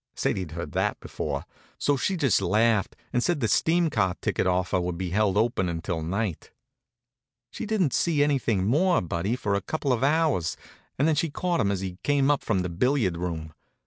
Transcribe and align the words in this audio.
Sadie'd 0.15 0.53
heard 0.53 0.71
that 0.71 0.99
before; 0.99 1.45
so 1.77 1.95
she 1.95 2.17
just 2.17 2.41
laughed 2.41 2.95
and 3.13 3.21
said 3.21 3.39
the 3.39 3.47
steam 3.47 3.91
car 3.91 4.15
ticket 4.19 4.47
offer 4.47 4.81
would 4.81 4.97
be 4.97 5.11
held 5.11 5.37
open 5.37 5.69
until 5.69 6.01
night. 6.01 6.49
She 7.51 7.67
didn't 7.67 7.93
see 7.93 8.23
anything 8.23 8.65
more 8.65 8.97
of 8.97 9.07
Buddy 9.07 9.35
for 9.35 9.53
a 9.53 9.61
couple 9.61 9.93
of 9.93 10.03
hours, 10.03 10.57
and 10.97 11.07
then 11.07 11.13
she 11.13 11.29
caught 11.29 11.59
him 11.59 11.69
as 11.71 11.81
he 11.81 11.99
came 12.01 12.31
up 12.31 12.41
from 12.43 12.63
the 12.63 12.67
billiard 12.69 13.15
room. 13.17 13.53